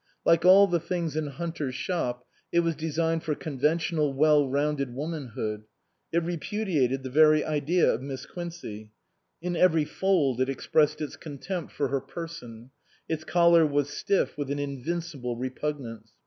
Like 0.25 0.43
all 0.45 0.65
the 0.65 0.79
things 0.79 1.15
in 1.15 1.27
Hunter's 1.27 1.75
shop, 1.75 2.25
it 2.51 2.61
was 2.61 2.75
designed 2.75 3.21
for 3.21 3.35
conventional 3.35 4.13
well 4.13 4.49
rounded 4.49 4.95
womanhood. 4.95 5.65
It 6.11 6.23
re 6.23 6.37
pudiated 6.37 7.03
the 7.03 7.11
very 7.11 7.45
idea 7.45 7.87
of 7.93 8.01
Miss 8.01 8.25
Quincey; 8.25 8.89
in 9.43 9.55
every 9.55 9.85
fold 9.85 10.41
it 10.41 10.49
expressed 10.49 11.01
its 11.01 11.15
contempt 11.15 11.71
for 11.73 11.89
her 11.89 12.01
person; 12.01 12.71
its 13.07 13.23
collar 13.23 13.63
was 13.63 13.91
stiff 13.91 14.35
with 14.39 14.49
an 14.49 14.57
invincible 14.57 15.37
repugnance. 15.37 16.11